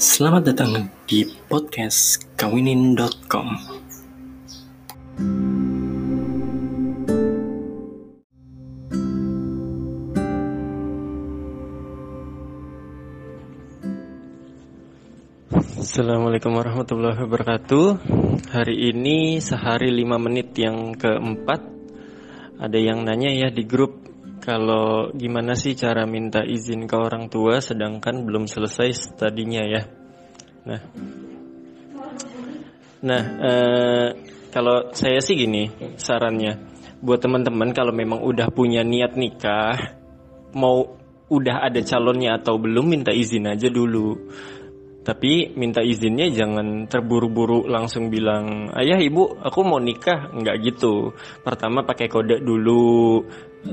Selamat 0.00 0.48
datang 0.48 0.88
di 1.04 1.28
podcast 1.44 2.24
kawinin.com. 2.40 3.52
Assalamualaikum 15.76 16.56
warahmatullahi 16.56 17.20
wabarakatuh 17.20 17.86
Hari 18.56 18.96
ini 18.96 19.36
sehari 19.44 19.92
5 19.92 20.16
menit 20.16 20.56
yang 20.56 20.96
keempat 20.96 21.60
Ada 22.56 22.78
yang 22.80 23.04
nanya 23.04 23.36
ya 23.36 23.52
di 23.52 23.68
grup 23.68 23.99
Kalau 24.40 25.12
gimana 25.12 25.52
sih 25.52 25.76
cara 25.76 26.08
minta 26.08 26.40
izin 26.40 26.88
ke 26.88 26.96
orang 26.96 27.28
tua 27.28 27.60
Sedangkan 27.60 28.24
belum 28.24 28.48
selesai 28.48 29.20
tadinya 29.20 29.60
ya? 29.60 29.82
Nah. 30.64 30.80
Nah 33.04 33.22
eh, 33.44 34.08
Kalau 34.48 34.90
saya 34.96 35.20
sih 35.20 35.36
gini 35.36 35.68
sarannya. 36.00 36.56
Buat 37.00 37.24
teman-teman 37.24 37.76
kalau 37.76 37.92
memang 37.92 38.24
udah 38.24 38.48
punya 38.48 38.80
niat 38.80 39.12
nikah 39.14 40.00
Mau 40.56 41.00
udah 41.30 41.62
ada 41.62 41.80
calonnya 41.86 42.42
atau 42.42 42.58
belum 42.58 42.90
minta 42.90 43.14
izin 43.14 43.46
aja 43.46 43.70
dulu. 43.70 44.18
Tapi 45.00 45.56
minta 45.56 45.80
izinnya 45.80 46.28
jangan 46.28 46.84
terburu-buru 46.84 47.64
langsung 47.64 48.12
bilang 48.12 48.68
ayah 48.76 49.00
ibu 49.00 49.38
aku 49.40 49.60
mau 49.64 49.80
nikah. 49.80 50.28
Nggak 50.34 50.56
gitu. 50.60 51.16
Pertama 51.40 51.86
pakai 51.86 52.10
kode 52.10 52.42
dulu 52.44 53.24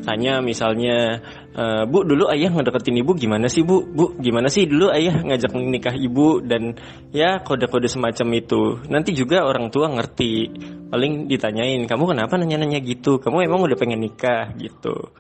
tanya 0.03 0.43
misalnya 0.43 1.23
e, 1.55 1.63
bu 1.87 2.03
dulu 2.03 2.27
ayah 2.31 2.51
ngedeketin 2.51 2.99
ibu 2.99 3.15
gimana 3.15 3.47
sih 3.47 3.63
bu? 3.63 3.83
Bu 3.87 4.19
gimana 4.19 4.51
sih 4.51 4.67
dulu 4.67 4.91
ayah 4.91 5.23
ngajak 5.23 5.51
nikah 5.55 5.95
ibu? 5.95 6.43
Dan 6.43 6.75
ya 7.15 7.39
kode-kode 7.41 7.87
semacam 7.87 8.27
itu. 8.35 8.61
Nanti 8.91 9.15
juga 9.15 9.47
orang 9.47 9.71
tua 9.71 9.87
ngerti. 9.91 10.51
Paling 10.91 11.27
ditanyain 11.31 11.83
kamu 11.87 12.03
kenapa 12.15 12.35
nanya-nanya 12.35 12.79
gitu? 12.83 13.19
Kamu 13.19 13.43
emang 13.43 13.63
udah 13.63 13.77
pengen 13.79 14.03
nikah? 14.03 14.51
Gitu. 14.55 15.11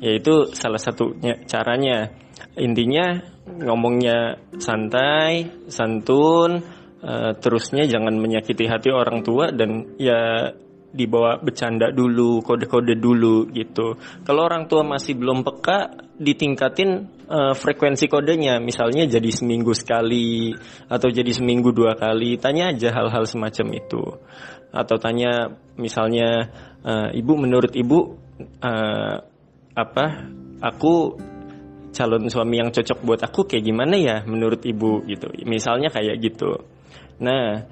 Ya 0.00 0.16
itu 0.16 0.48
salah 0.56 0.80
satunya 0.80 1.40
caranya. 1.44 2.08
Intinya 2.56 3.20
ngomongnya 3.60 4.40
santai, 4.56 5.64
santun, 5.68 6.64
uh, 7.04 7.32
terusnya 7.36 7.84
jangan 7.84 8.16
menyakiti 8.16 8.64
hati 8.64 8.88
orang 8.92 9.20
tua 9.20 9.52
dan 9.52 9.96
ya 10.00 10.52
dibawa 10.90 11.38
bercanda 11.38 11.94
dulu, 11.94 12.42
kode-kode 12.42 12.98
dulu 12.98 13.46
gitu. 13.54 13.94
Kalau 14.26 14.42
orang 14.46 14.66
tua 14.66 14.82
masih 14.82 15.14
belum 15.14 15.46
peka, 15.46 16.10
ditingkatin 16.18 16.90
uh, 17.30 17.54
frekuensi 17.54 18.10
kodenya, 18.10 18.58
misalnya 18.58 19.06
jadi 19.06 19.30
seminggu 19.30 19.72
sekali 19.72 20.52
atau 20.90 21.08
jadi 21.08 21.30
seminggu 21.30 21.70
dua 21.70 21.94
kali. 21.94 22.36
Tanya 22.36 22.74
aja 22.74 22.90
hal-hal 22.90 23.24
semacam 23.24 23.66
itu, 23.78 24.02
atau 24.74 24.96
tanya 24.98 25.54
misalnya, 25.78 26.50
uh, 26.82 27.08
ibu 27.14 27.32
menurut 27.38 27.72
ibu 27.78 28.18
uh, 28.62 29.16
apa? 29.78 30.04
Aku 30.60 31.16
calon 31.90 32.30
suami 32.30 32.62
yang 32.62 32.70
cocok 32.70 32.98
buat 33.02 33.20
aku 33.26 33.50
kayak 33.50 33.66
gimana 33.66 33.98
ya 33.98 34.22
menurut 34.22 34.62
ibu 34.62 35.02
gitu 35.10 35.26
misalnya 35.42 35.90
kayak 35.90 36.22
gitu 36.22 36.62
nah 37.18 37.66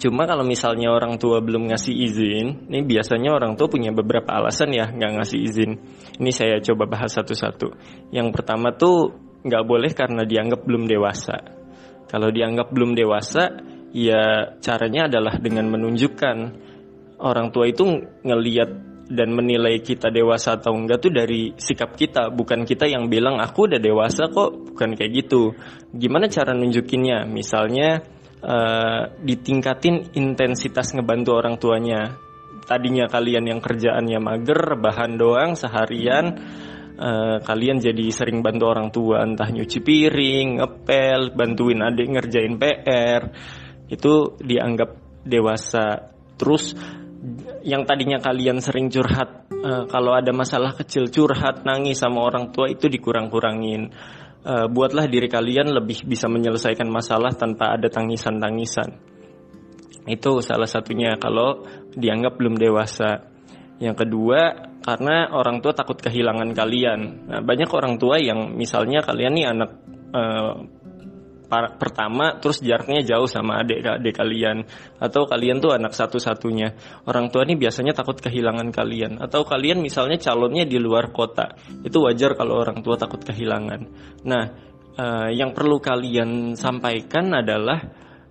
cuma 0.00 0.24
kalau 0.24 0.42
misalnya 0.42 0.88
orang 0.88 1.20
tua 1.20 1.44
belum 1.44 1.68
ngasih 1.68 1.92
izin 1.92 2.72
ini 2.72 2.80
biasanya 2.88 3.36
orang 3.36 3.54
tua 3.54 3.68
punya 3.68 3.92
beberapa 3.92 4.32
alasan 4.32 4.72
ya 4.72 4.88
nggak 4.88 5.12
ngasih 5.20 5.38
izin. 5.44 5.70
Ini 6.16 6.30
saya 6.32 6.56
coba 6.64 6.88
bahas 6.88 7.12
satu-satu. 7.12 7.76
Yang 8.10 8.28
pertama 8.32 8.72
tuh 8.72 9.12
nggak 9.44 9.64
boleh 9.64 9.92
karena 9.92 10.24
dianggap 10.24 10.64
belum 10.64 10.88
dewasa. 10.88 11.36
Kalau 12.08 12.32
dianggap 12.32 12.72
belum 12.72 12.96
dewasa 12.96 13.60
ya 13.94 14.56
caranya 14.58 15.06
adalah 15.06 15.38
dengan 15.38 15.70
menunjukkan 15.70 16.36
orang 17.20 17.52
tua 17.52 17.68
itu 17.68 17.84
ngeliat 18.24 18.90
dan 19.10 19.34
menilai 19.34 19.82
kita 19.82 20.06
dewasa 20.14 20.54
atau 20.54 20.70
enggak 20.70 21.02
tuh 21.02 21.10
dari 21.10 21.50
sikap 21.58 21.98
kita 21.98 22.30
bukan 22.30 22.62
kita 22.62 22.86
yang 22.86 23.10
bilang 23.10 23.42
aku 23.42 23.66
udah 23.66 23.82
dewasa 23.82 24.30
kok 24.30 24.74
bukan 24.74 24.94
kayak 24.94 25.26
gitu. 25.26 25.50
Gimana 25.90 26.30
cara 26.30 26.54
nunjukinnya? 26.54 27.26
Misalnya 27.26 28.06
uh, 28.44 29.12
ditingkatin 29.20 30.16
intensitas 30.16 30.92
ngebantu 30.96 31.30
orang 31.36 31.56
tuanya. 31.60 32.16
Tadinya 32.64 33.10
kalian 33.10 33.50
yang 33.50 33.60
kerjaannya 33.60 34.18
mager 34.22 34.78
bahan 34.78 35.18
doang 35.18 35.58
seharian 35.58 36.38
uh, 37.00 37.36
kalian 37.42 37.80
jadi 37.80 38.06
sering 38.12 38.44
bantu 38.44 38.64
orang 38.70 38.88
tua. 38.92 39.24
Entah 39.24 39.48
nyuci 39.48 39.80
piring 39.80 40.60
ngepel 40.60 41.34
bantuin 41.34 41.80
adik 41.82 42.08
ngerjain 42.14 42.54
PR 42.60 43.22
itu 43.90 44.14
dianggap 44.38 45.22
dewasa. 45.26 46.14
Terus 46.38 46.72
yang 47.60 47.84
tadinya 47.84 48.16
kalian 48.16 48.64
sering 48.64 48.88
curhat 48.88 49.50
uh, 49.52 49.84
kalau 49.88 50.16
ada 50.16 50.32
masalah 50.32 50.72
kecil 50.72 51.12
curhat 51.12 51.68
nangis 51.68 52.00
sama 52.00 52.24
orang 52.24 52.48
tua 52.48 52.72
itu 52.72 52.88
dikurang-kurangin 52.88 53.92
uh, 54.44 54.66
buatlah 54.68 55.06
diri 55.08 55.28
kalian 55.28 55.72
lebih 55.72 56.04
bisa 56.04 56.26
menyelesaikan 56.28 56.88
masalah 56.88 57.32
tanpa 57.34 57.76
ada 57.76 57.88
tangisan-tangisan. 57.88 58.90
Itu 60.08 60.40
salah 60.40 60.66
satunya 60.66 61.16
kalau 61.20 61.64
dianggap 61.92 62.40
belum 62.40 62.56
dewasa. 62.56 63.30
Yang 63.80 64.04
kedua 64.04 64.40
karena 64.80 65.28
orang 65.32 65.60
tua 65.60 65.76
takut 65.76 66.00
kehilangan 66.00 66.56
kalian. 66.56 67.00
Nah, 67.28 67.40
banyak 67.44 67.68
orang 67.72 68.00
tua 68.00 68.16
yang 68.16 68.56
misalnya 68.56 69.04
kalian 69.04 69.32
nih 69.36 69.46
anak 69.48 69.70
uh, 70.12 70.52
pertama 71.50 72.38
terus 72.38 72.62
jaraknya 72.62 73.02
jauh 73.02 73.26
sama 73.26 73.66
adik-adik 73.66 74.14
kalian. 74.14 74.64
Atau 75.02 75.26
kalian 75.26 75.58
tuh 75.58 75.74
anak 75.74 75.92
satu-satunya. 75.92 76.78
Orang 77.10 77.34
tua 77.34 77.42
ini 77.42 77.58
biasanya 77.58 77.90
takut 77.90 78.16
kehilangan 78.22 78.70
kalian. 78.70 79.18
Atau 79.18 79.42
kalian 79.42 79.82
misalnya 79.82 80.16
calonnya 80.22 80.62
di 80.62 80.78
luar 80.78 81.10
kota. 81.10 81.58
Itu 81.82 82.06
wajar 82.06 82.38
kalau 82.38 82.62
orang 82.62 82.80
tua 82.86 82.94
takut 82.94 83.20
kehilangan. 83.20 83.80
Nah 84.24 84.44
uh, 84.94 85.28
yang 85.34 85.50
perlu 85.50 85.82
kalian 85.82 86.54
sampaikan 86.54 87.34
adalah 87.34 87.82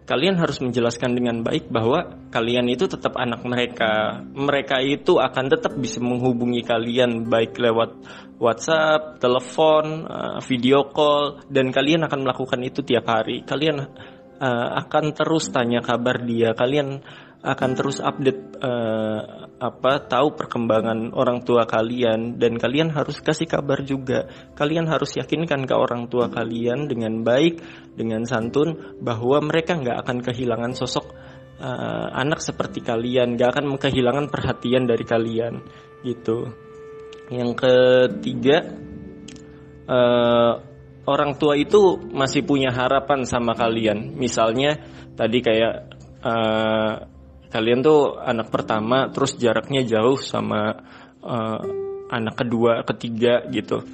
kalian 0.09 0.42
harus 0.42 0.58
menjelaskan 0.58 1.14
dengan 1.14 1.46
baik 1.46 1.70
bahwa 1.70 2.18
kalian 2.34 2.66
itu 2.66 2.90
tetap 2.90 3.14
anak 3.14 3.46
mereka. 3.46 4.25
Mereka 4.34 4.81
itu 4.81 5.22
akan 5.22 5.46
tetap 5.53 5.78
bisa 5.78 6.02
menghubungi 6.02 6.66
kalian 6.66 7.30
baik 7.30 7.62
lewat 7.62 7.94
WhatsApp, 8.42 9.22
telepon, 9.22 10.09
eh, 10.09 10.40
video 10.50 10.90
call 10.90 11.46
dan 11.46 11.69
kalian 11.69 12.09
akan 12.09 12.25
melakukan 12.25 12.58
itu 12.66 12.81
tiap 12.81 13.06
hari. 13.06 13.46
Kalian 13.46 13.86
uh, 14.40 14.69
akan 14.81 15.14
terus 15.14 15.52
tanya 15.52 15.84
kabar 15.84 16.24
dia. 16.24 16.56
Kalian 16.56 17.03
akan 17.44 17.72
terus 17.75 18.02
update 18.03 18.59
uh, 18.59 19.49
apa 19.59 20.08
tahu 20.08 20.40
perkembangan 20.40 21.12
orang 21.12 21.44
tua 21.44 21.68
kalian 21.68 22.40
dan 22.40 22.56
kalian 22.56 22.96
harus 22.96 23.20
kasih 23.20 23.44
kabar 23.44 23.84
juga. 23.84 24.31
Kalian 24.56 24.88
harus 24.88 25.20
yakinkan 25.20 25.68
ke 25.68 25.75
orang 25.75 26.08
tua 26.08 26.31
kalian 26.31 26.88
dengan 26.88 27.28
baik, 27.28 27.59
dengan 27.92 28.24
santun 28.24 29.00
bahwa 29.03 29.44
mereka 29.44 29.75
nggak 29.75 30.00
akan 30.08 30.18
kehilangan 30.24 30.72
sosok 30.80 31.12
uh, 31.59 32.08
anak 32.16 32.40
seperti 32.40 32.80
kalian, 32.80 33.36
nggak 33.36 33.59
akan 33.59 33.75
kehilangan 33.75 34.31
perhatian 34.31 34.88
dari 34.88 35.03
kalian 35.03 35.59
gitu. 36.08 36.48
Yang 37.28 37.52
ketiga 37.59 38.58
uh, 39.92 40.53
orang 41.03 41.36
tua 41.36 41.59
itu 41.59 42.00
masih 42.16 42.48
punya 42.48 42.72
harapan 42.72 43.28
sama 43.28 43.59
kalian. 43.59 44.16
Misalnya 44.16 44.80
tadi 45.19 45.44
kayak 45.44 45.75
uh, 46.24 47.19
kalian 47.50 47.82
tuh 47.82 48.18
anak 48.22 48.54
pertama 48.54 49.10
terus 49.10 49.36
jaraknya 49.36 49.82
jauh 49.86 50.18
sama 50.22 50.78
uh, 51.22 51.62
anak 52.10 52.46
kedua 52.46 52.82
ketiga 52.86 53.46
gitu. 53.50 53.86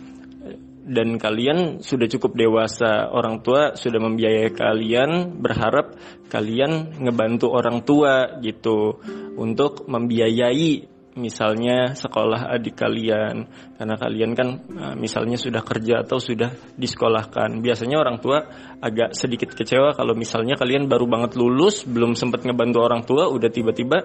Dan 0.86 1.18
kalian 1.18 1.81
sudah 1.81 2.06
cukup 2.06 2.38
dewasa. 2.38 3.10
Orang 3.10 3.42
tua 3.42 3.74
sudah 3.74 3.98
membiayai 3.98 4.54
kalian 4.54 5.42
berharap 5.42 5.98
kalian 6.30 7.02
ngebantu 7.02 7.50
orang 7.50 7.81
tua 7.81 8.38
gitu 8.38 9.02
untuk 9.34 9.90
membiayai 9.90 10.94
misalnya 11.15 11.95
sekolah 11.95 12.51
adik 12.51 12.75
kalian. 12.75 13.47
Karena 13.75 13.95
kalian 13.95 14.31
kan 14.35 14.47
eh, 14.59 14.95
misalnya 15.00 15.39
sudah 15.39 15.63
kerja 15.63 16.03
atau 16.03 16.19
sudah 16.19 16.51
disekolahkan. 16.75 17.59
Biasanya 17.63 17.97
orang 18.00 18.19
tua 18.19 18.44
agak 18.79 19.15
sedikit 19.15 19.56
kecewa 19.56 19.95
kalau 19.95 20.13
misalnya 20.13 20.59
kalian 20.59 20.85
baru 20.91 21.07
banget 21.07 21.39
lulus 21.39 21.88
belum 21.88 22.13
sempat 22.13 22.44
ngebantu 22.44 22.79
orang 22.83 23.01
tua 23.07 23.31
udah 23.31 23.50
tiba-tiba 23.50 23.97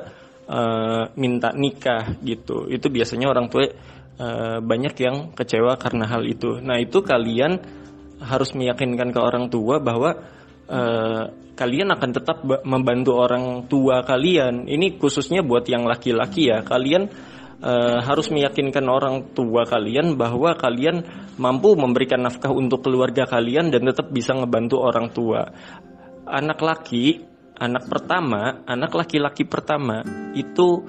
uh, 0.49 1.05
minta 1.19 1.53
nikah 1.53 2.17
gitu. 2.23 2.71
Itu 2.71 2.89
biasanya 2.89 3.31
orang 3.31 3.47
tua 3.53 3.67
uh, 3.67 4.59
banyak 4.63 4.95
yang 4.99 5.17
kecewa 5.35 5.77
karena 5.77 6.09
hal 6.09 6.27
itu. 6.27 6.59
Nah 6.63 6.79
itu 6.79 7.03
kalian 7.03 7.61
harus 8.21 8.53
meyakinkan 8.53 9.17
ke 9.17 9.21
orang 9.21 9.49
tua 9.49 9.81
bahwa 9.81 10.40
uh, 10.71 11.23
kalian 11.59 11.93
akan 11.93 12.11
tetap 12.15 12.41
membantu 12.65 13.21
orang 13.21 13.69
tua 13.69 14.01
kalian. 14.01 14.65
Ini 14.65 14.97
khususnya 14.97 15.45
buat 15.45 15.69
yang 15.69 15.85
laki-laki 15.85 16.49
ya. 16.49 16.65
Kalian 16.65 17.11
uh, 17.61 17.99
harus 18.01 18.33
meyakinkan 18.33 18.87
orang 18.89 19.37
tua 19.37 19.69
kalian 19.69 20.17
bahwa 20.17 20.57
kalian 20.57 21.05
mampu 21.37 21.77
memberikan 21.77 22.25
nafkah 22.25 22.55
untuk 22.55 22.81
keluarga 22.81 23.29
kalian 23.29 23.69
dan 23.69 23.85
tetap 23.85 24.09
bisa 24.09 24.33
ngebantu 24.33 24.81
orang 24.81 25.13
tua. 25.13 25.53
Anak 26.25 26.63
laki, 26.65 27.21
anak 27.61 27.85
pertama, 27.91 28.65
anak 28.65 28.97
laki-laki 28.97 29.45
pertama 29.45 30.01
itu 30.33 30.87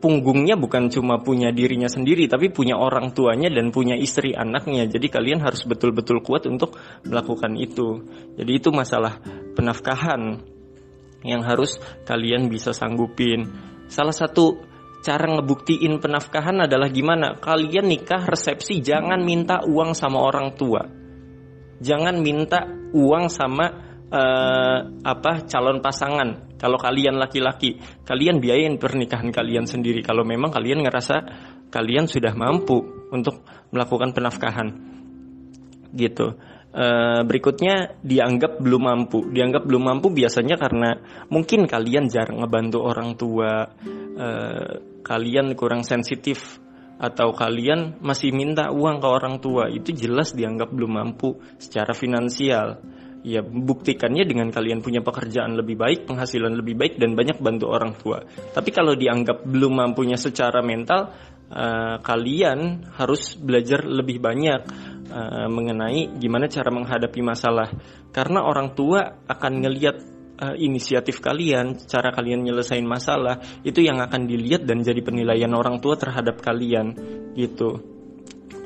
punggungnya 0.00 0.56
bukan 0.56 0.88
cuma 0.88 1.20
punya 1.20 1.52
dirinya 1.52 1.86
sendiri 1.86 2.24
tapi 2.24 2.48
punya 2.48 2.80
orang 2.80 3.12
tuanya 3.12 3.52
dan 3.52 3.68
punya 3.68 3.94
istri 3.94 4.32
anaknya. 4.32 4.88
Jadi 4.88 5.06
kalian 5.12 5.44
harus 5.44 5.62
betul-betul 5.68 6.24
kuat 6.24 6.48
untuk 6.48 6.80
melakukan 7.04 7.54
itu. 7.60 8.00
Jadi 8.34 8.52
itu 8.56 8.72
masalah 8.72 9.20
penafkahan 9.54 10.40
yang 11.20 11.44
harus 11.44 11.76
kalian 12.08 12.48
bisa 12.48 12.72
sanggupin. 12.72 13.44
Salah 13.92 14.16
satu 14.16 14.56
cara 15.04 15.28
ngebuktiin 15.36 16.00
penafkahan 16.00 16.64
adalah 16.64 16.88
gimana? 16.88 17.36
Kalian 17.36 17.92
nikah 17.92 18.24
resepsi 18.24 18.80
jangan 18.80 19.20
minta 19.20 19.60
uang 19.68 19.92
sama 19.92 20.20
orang 20.24 20.56
tua. 20.56 20.80
Jangan 21.80 22.20
minta 22.20 22.64
uang 22.92 23.28
sama 23.28 23.66
uh, 24.08 24.78
apa 25.04 25.44
calon 25.48 25.80
pasangan. 25.80 26.49
Kalau 26.60 26.76
kalian 26.76 27.16
laki-laki, 27.16 27.80
kalian 28.04 28.36
biayain 28.36 28.76
pernikahan 28.76 29.32
kalian 29.32 29.64
sendiri. 29.64 30.04
Kalau 30.04 30.28
memang 30.28 30.52
kalian 30.52 30.84
ngerasa 30.84 31.16
kalian 31.72 32.04
sudah 32.04 32.36
mampu 32.36 33.08
untuk 33.08 33.40
melakukan 33.72 34.12
penafkahan, 34.12 34.68
gitu. 35.96 36.36
Uh, 36.70 37.26
berikutnya 37.26 37.98
dianggap 38.04 38.60
belum 38.60 38.82
mampu. 38.86 39.26
Dianggap 39.32 39.64
belum 39.64 39.90
mampu 39.90 40.12
biasanya 40.12 40.54
karena 40.60 41.00
mungkin 41.32 41.64
kalian 41.64 42.06
jarang 42.12 42.44
ngebantu 42.44 42.78
orang 42.84 43.16
tua, 43.16 43.64
uh, 44.20 44.72
kalian 45.00 45.56
kurang 45.56 45.82
sensitif 45.82 46.60
atau 47.00 47.32
kalian 47.32 47.96
masih 48.04 48.28
minta 48.28 48.68
uang 48.68 49.00
ke 49.00 49.08
orang 49.08 49.40
tua 49.40 49.72
itu 49.72 49.96
jelas 49.96 50.36
dianggap 50.36 50.68
belum 50.68 51.00
mampu 51.00 51.40
secara 51.56 51.96
finansial 51.96 52.76
ya 53.20 53.44
buktikannya 53.44 54.24
dengan 54.24 54.48
kalian 54.48 54.80
punya 54.80 55.04
pekerjaan 55.04 55.56
lebih 55.56 55.76
baik, 55.76 56.08
penghasilan 56.08 56.56
lebih 56.56 56.76
baik 56.76 56.94
dan 56.96 57.12
banyak 57.12 57.36
bantu 57.40 57.66
orang 57.68 57.92
tua. 57.96 58.24
Tapi 58.26 58.70
kalau 58.72 58.96
dianggap 58.96 59.44
belum 59.44 59.76
mampunya 59.76 60.16
secara 60.16 60.64
mental, 60.64 61.12
uh, 61.52 61.96
kalian 62.00 62.90
harus 62.96 63.36
belajar 63.36 63.84
lebih 63.84 64.22
banyak 64.22 64.60
uh, 65.12 65.48
mengenai 65.52 66.16
gimana 66.16 66.48
cara 66.48 66.72
menghadapi 66.72 67.20
masalah. 67.20 67.68
Karena 68.10 68.44
orang 68.44 68.72
tua 68.72 69.04
akan 69.28 69.52
ngelihat 69.60 69.96
uh, 70.40 70.56
inisiatif 70.56 71.20
kalian, 71.20 71.76
cara 71.84 72.10
kalian 72.16 72.40
nyelesain 72.40 72.84
masalah, 72.84 73.36
itu 73.62 73.84
yang 73.84 74.00
akan 74.00 74.24
dilihat 74.24 74.64
dan 74.64 74.80
jadi 74.80 75.04
penilaian 75.04 75.52
orang 75.52 75.78
tua 75.84 76.00
terhadap 76.00 76.40
kalian 76.40 76.96
gitu 77.36 77.99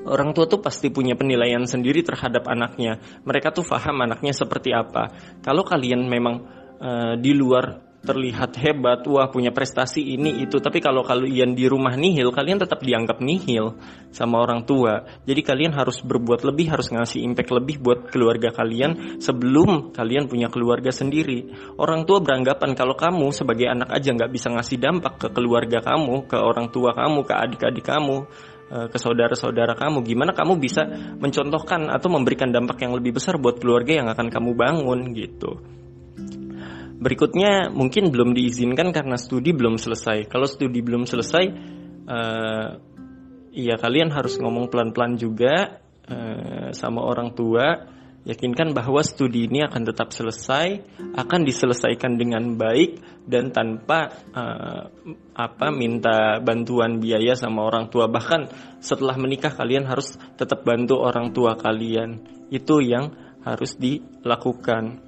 orang 0.05 0.37
tua 0.37 0.47
tuh 0.47 0.61
pasti 0.61 0.93
punya 0.93 1.17
penilaian 1.17 1.65
sendiri 1.65 2.05
terhadap 2.05 2.47
anaknya. 2.49 3.01
Mereka 3.25 3.53
tuh 3.53 3.65
paham 3.65 4.05
anaknya 4.05 4.33
seperti 4.37 4.71
apa. 4.73 5.11
Kalau 5.41 5.65
kalian 5.65 6.05
memang 6.07 6.45
uh, 6.81 7.15
di 7.19 7.33
luar 7.33 7.85
terlihat 8.05 8.61
hebat, 8.61 9.01
wah 9.09 9.33
punya 9.33 9.51
prestasi 9.51 10.05
ini 10.15 10.45
itu, 10.45 10.61
tapi 10.61 10.79
kalau 10.79 11.01
kalian 11.01 11.57
di 11.57 11.65
rumah 11.65 11.97
nihil, 11.97 12.31
kalian 12.31 12.61
tetap 12.61 12.85
dianggap 12.85 13.25
nihil 13.25 13.81
sama 14.13 14.45
orang 14.45 14.69
tua. 14.69 15.09
Jadi 15.25 15.41
kalian 15.41 15.73
harus 15.73 16.05
berbuat 16.05 16.45
lebih, 16.45 16.69
harus 16.69 16.93
ngasih 16.93 17.25
impact 17.25 17.51
lebih 17.51 17.81
buat 17.81 18.13
keluarga 18.13 18.53
kalian 18.53 19.19
sebelum 19.25 19.97
kalian 19.97 20.29
punya 20.29 20.53
keluarga 20.53 20.93
sendiri. 20.93 21.49
Orang 21.81 22.05
tua 22.05 22.21
beranggapan 22.21 22.77
kalau 22.77 22.95
kamu 22.95 23.33
sebagai 23.33 23.73
anak 23.73 23.89
aja 23.91 24.13
nggak 24.13 24.31
bisa 24.31 24.53
ngasih 24.53 24.77
dampak 24.79 25.15
ke 25.17 25.29
keluarga 25.33 25.81
kamu, 25.81 26.29
ke 26.29 26.37
orang 26.37 26.69
tua 26.69 26.93
kamu, 26.93 27.25
ke 27.25 27.35
adik-adik 27.35 27.89
kamu 27.89 28.29
ke 28.65 28.99
saudara-saudara 28.99 29.77
kamu 29.77 30.03
gimana 30.03 30.33
kamu 30.33 30.57
bisa 30.59 30.89
mencontohkan 31.21 31.93
atau 31.93 32.09
memberikan 32.11 32.51
dampak 32.51 32.81
yang 32.83 32.97
lebih 32.97 33.17
besar 33.21 33.37
buat 33.39 33.61
keluarga 33.61 34.03
yang 34.03 34.09
akan 34.11 34.33
kamu 34.33 34.51
bangun 34.57 35.13
gitu. 35.15 35.61
Berikutnya 37.05 37.69
mungkin 37.69 38.09
belum 38.09 38.33
diizinkan 38.33 38.89
karena 38.95 39.21
studi 39.21 39.53
belum 39.53 39.77
selesai. 39.77 40.25
Kalau 40.31 40.49
studi 40.49 40.81
belum 40.81 41.05
selesai 41.05 41.45
uh, 42.09 42.69
ya 43.55 43.77
kalian 43.77 44.11
harus 44.11 44.41
ngomong 44.41 44.73
pelan-pelan 44.73 45.21
juga 45.21 45.85
uh, 46.09 46.73
sama 46.73 47.05
orang 47.05 47.37
tua 47.37 47.87
Yakinkan 48.25 48.73
bahwa 48.73 49.05
studi 49.05 49.45
ini 49.45 49.61
akan 49.61 49.85
tetap 49.85 50.09
selesai, 50.09 50.81
akan 51.13 51.41
diselesaikan 51.45 52.17
dengan 52.17 52.57
baik 52.57 52.97
dan 53.29 53.53
tanpa 53.53 54.09
uh, 54.33 54.89
apa 55.37 55.69
minta 55.69 56.41
bantuan 56.41 57.05
biaya 57.05 57.37
sama 57.37 57.69
orang 57.69 57.93
tua. 57.93 58.09
Bahkan 58.09 58.49
setelah 58.81 59.21
menikah 59.21 59.53
kalian 59.53 59.85
harus 59.85 60.17
tetap 60.41 60.65
bantu 60.65 61.05
orang 61.05 61.37
tua 61.37 61.53
kalian. 61.61 62.25
Itu 62.49 62.81
yang 62.81 63.13
harus 63.45 63.77
dilakukan. 63.77 65.05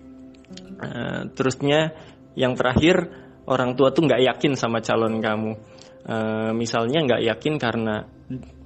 Uh, 0.76 1.32
terusnya 1.32 1.96
yang 2.36 2.52
terakhir 2.52 3.00
orang 3.48 3.80
tua 3.80 3.96
tuh 3.96 4.04
nggak 4.04 4.28
yakin 4.28 4.60
sama 4.60 4.84
calon 4.84 5.24
kamu. 5.24 5.56
Uh, 6.04 6.52
misalnya 6.52 7.00
nggak 7.00 7.32
yakin 7.32 7.56
karena 7.56 8.04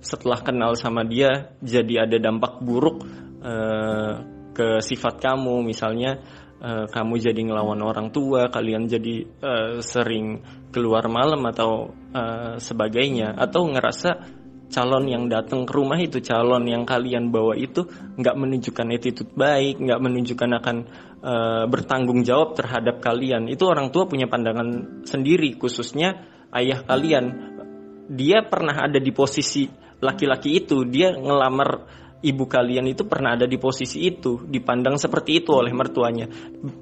setelah 0.02 0.42
kenal 0.42 0.74
sama 0.74 1.06
dia 1.06 1.54
jadi 1.62 2.10
ada 2.10 2.18
dampak 2.18 2.58
buruk 2.60 3.06
uh, 3.46 4.39
ke 4.60 4.84
sifat 4.84 5.16
kamu. 5.24 5.64
Misalnya 5.64 6.20
uh, 6.60 6.84
kamu 6.84 7.16
jadi 7.16 7.40
ngelawan 7.40 7.80
orang 7.80 8.12
tua 8.12 8.52
kalian 8.52 8.84
jadi 8.84 9.24
uh, 9.40 9.80
sering 9.80 10.44
keluar 10.68 11.08
malam 11.08 11.40
atau 11.48 11.88
uh, 12.12 12.60
sebagainya. 12.60 13.32
Atau 13.40 13.72
ngerasa 13.72 14.36
calon 14.70 15.08
yang 15.08 15.26
datang 15.26 15.64
ke 15.64 15.72
rumah 15.72 15.98
itu 15.98 16.20
calon 16.22 16.62
yang 16.68 16.86
kalian 16.86 17.34
bawa 17.34 17.58
itu 17.58 17.88
nggak 17.90 18.36
menunjukkan 18.38 18.86
attitude 18.94 19.34
baik 19.34 19.82
nggak 19.82 19.98
menunjukkan 19.98 20.50
akan 20.62 20.76
uh, 21.24 21.64
bertanggung 21.66 22.20
jawab 22.20 22.52
terhadap 22.60 23.00
kalian. 23.00 23.48
Itu 23.48 23.66
orang 23.66 23.88
tua 23.88 24.04
punya 24.04 24.28
pandangan 24.28 25.02
sendiri 25.08 25.56
khususnya 25.56 26.20
ayah 26.52 26.84
kalian. 26.84 27.56
Dia 28.10 28.42
pernah 28.44 28.74
ada 28.74 28.98
di 28.98 29.10
posisi 29.14 29.70
laki-laki 30.02 30.60
itu. 30.60 30.82
Dia 30.82 31.14
ngelamar 31.14 31.70
ibu 32.20 32.44
kalian 32.44 32.84
itu 32.92 33.08
pernah 33.08 33.32
ada 33.36 33.48
di 33.48 33.56
posisi 33.56 34.04
itu, 34.04 34.44
dipandang 34.44 35.00
seperti 35.00 35.40
itu 35.40 35.56
oleh 35.56 35.72
mertuanya. 35.72 36.28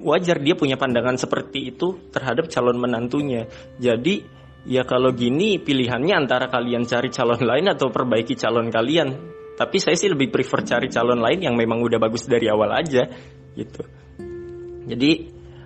Wajar 0.02 0.43
dia 0.43 0.58
punya 0.58 0.75
pandangan 0.75 1.14
seperti 1.14 1.70
itu 1.75 2.11
terhadap 2.11 2.50
calon 2.50 2.79
menantunya. 2.79 3.46
Jadi 3.79 4.23
ya 4.67 4.82
kalau 4.82 5.14
gini 5.14 5.62
pilihannya 5.62 6.14
antara 6.14 6.50
kalian 6.50 6.85
cari 6.85 7.08
calon 7.14 7.40
lain 7.40 7.67
atau 7.70 7.88
perbaiki 7.88 8.35
calon 8.35 8.69
kalian. 8.69 9.08
Tapi 9.58 9.76
saya 9.82 9.99
sih 9.99 10.11
lebih 10.11 10.31
prefer 10.31 10.62
cari 10.62 10.87
calon 10.87 11.18
lain 11.18 11.42
yang 11.42 11.54
memang 11.59 11.83
udah 11.83 11.99
bagus 11.99 12.30
dari 12.30 12.47
awal 12.47 12.71
aja 12.75 13.07
gitu. 13.59 13.83
Jadi 14.87 15.11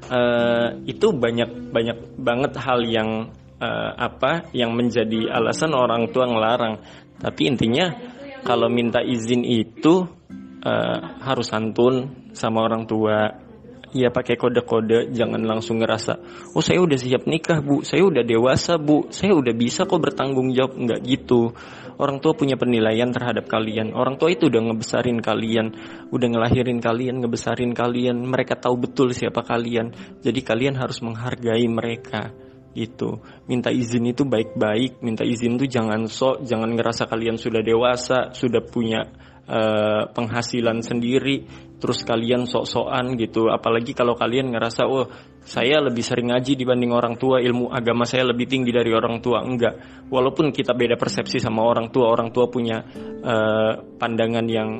uh, 0.08 0.80
itu 0.88 1.12
banyak 1.12 1.72
banyak 1.72 1.98
banget 2.16 2.52
hal 2.56 2.80
yang 2.88 3.28
uh, 3.60 3.90
apa 3.96 4.48
yang 4.56 4.72
menjadi 4.72 5.28
alasan 5.28 5.76
orang 5.76 6.08
tua 6.08 6.24
ngelarang. 6.24 6.80
Tapi 7.20 7.42
intinya 7.46 8.11
kalau 8.42 8.66
minta 8.66 8.98
izin 9.02 9.46
itu 9.46 10.02
uh, 10.62 10.98
harus 11.22 11.46
santun 11.50 12.30
sama 12.34 12.62
orang 12.66 12.86
tua. 12.86 13.40
Ya 13.92 14.08
pakai 14.08 14.40
kode-kode 14.40 15.12
jangan 15.12 15.44
langsung 15.44 15.76
ngerasa 15.76 16.16
oh 16.56 16.64
saya 16.64 16.80
udah 16.80 16.96
siap 16.96 17.28
nikah 17.28 17.60
bu. 17.60 17.84
Saya 17.84 18.08
udah 18.08 18.24
dewasa 18.24 18.80
bu. 18.80 19.12
Saya 19.12 19.36
udah 19.36 19.52
bisa 19.52 19.84
kok 19.84 20.00
bertanggung 20.00 20.48
jawab. 20.56 20.80
Nggak 20.80 21.00
gitu. 21.04 21.52
Orang 22.00 22.24
tua 22.24 22.32
punya 22.32 22.56
penilaian 22.56 23.12
terhadap 23.12 23.52
kalian. 23.52 23.92
Orang 23.92 24.16
tua 24.16 24.32
itu 24.32 24.48
udah 24.48 24.64
ngebesarin 24.64 25.20
kalian 25.20 25.76
udah 26.08 26.24
ngelahirin 26.24 26.80
kalian 26.80 27.20
ngebesarin 27.20 27.76
kalian. 27.76 28.16
Mereka 28.24 28.64
tahu 28.64 28.80
betul 28.80 29.12
siapa 29.12 29.44
kalian. 29.44 29.92
Jadi 30.24 30.40
kalian 30.40 30.80
harus 30.80 31.04
menghargai 31.04 31.68
mereka 31.68 32.32
itu 32.72 33.20
minta 33.46 33.68
izin 33.68 34.12
itu 34.12 34.24
baik-baik. 34.24 35.04
Minta 35.04 35.22
izin 35.22 35.60
itu 35.60 35.68
jangan 35.68 36.08
sok 36.08 36.44
jangan 36.44 36.72
ngerasa 36.72 37.08
kalian 37.08 37.36
sudah 37.36 37.60
dewasa 37.60 38.32
sudah 38.32 38.62
punya 38.64 39.04
uh, 39.48 40.08
penghasilan 40.10 40.80
sendiri 40.80 41.44
terus 41.82 42.06
kalian 42.06 42.46
sok-sokan 42.46 43.18
gitu. 43.18 43.50
Apalagi 43.50 43.92
kalau 43.92 44.14
kalian 44.14 44.54
ngerasa 44.54 44.86
oh 44.86 45.10
saya 45.42 45.82
lebih 45.82 46.06
sering 46.06 46.30
ngaji 46.30 46.54
dibanding 46.54 46.94
orang 46.94 47.18
tua 47.18 47.42
ilmu 47.42 47.74
agama 47.74 48.06
saya 48.06 48.30
lebih 48.30 48.46
tinggi 48.46 48.70
dari 48.70 48.94
orang 48.94 49.18
tua. 49.18 49.42
Enggak. 49.42 50.06
Walaupun 50.06 50.54
kita 50.54 50.72
beda 50.72 50.94
persepsi 50.94 51.42
sama 51.42 51.66
orang 51.66 51.90
tua 51.90 52.08
orang 52.08 52.30
tua 52.30 52.46
punya 52.46 52.80
uh, 53.20 53.72
pandangan 53.98 54.46
yang 54.46 54.70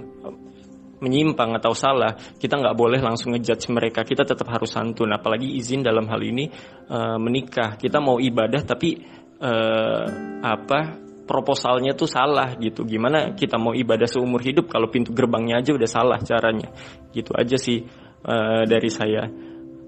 menyimpang 1.03 1.51
atau 1.59 1.75
salah, 1.75 2.15
kita 2.15 2.57
nggak 2.57 2.79
boleh 2.79 3.03
langsung 3.03 3.35
ngejudge 3.35 3.69
mereka. 3.75 4.07
Kita 4.07 4.23
tetap 4.23 4.47
harus 4.47 4.71
santun, 4.71 5.11
apalagi 5.11 5.51
izin 5.59 5.83
dalam 5.83 6.07
hal 6.07 6.23
ini 6.23 6.47
uh, 6.89 7.19
menikah. 7.19 7.75
Kita 7.75 7.99
mau 7.99 8.23
ibadah 8.23 8.63
tapi 8.63 9.03
uh, 9.43 10.07
apa 10.41 11.03
proposalnya 11.27 11.99
tuh 11.99 12.07
salah 12.07 12.55
gitu. 12.59 12.87
Gimana 12.87 13.35
kita 13.35 13.59
mau 13.59 13.75
ibadah 13.75 14.07
seumur 14.07 14.43
hidup 14.43 14.71
kalau 14.71 14.91
pintu 14.91 15.11
gerbangnya 15.11 15.59
aja 15.59 15.75
udah 15.75 15.91
salah 15.91 16.19
caranya. 16.23 16.71
Gitu 17.11 17.35
aja 17.35 17.57
sih 17.59 17.83
uh, 18.23 18.63
dari 18.67 18.91
saya. 18.91 19.27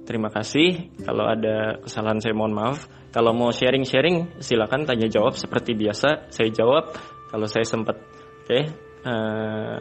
Terima 0.05 0.29
kasih. 0.29 1.01
Kalau 1.01 1.25
ada 1.25 1.81
kesalahan 1.81 2.21
saya 2.21 2.37
mohon 2.37 2.53
maaf. 2.53 2.85
Kalau 3.09 3.33
mau 3.33 3.55
sharing-sharing 3.55 4.43
silakan 4.43 4.85
tanya 4.85 5.09
jawab 5.09 5.39
seperti 5.39 5.73
biasa. 5.73 6.29
Saya 6.29 6.51
jawab 6.53 6.93
kalau 7.31 7.47
saya 7.49 7.65
sempat. 7.65 7.97
Oke. 8.45 8.61
Uh, 9.05 9.81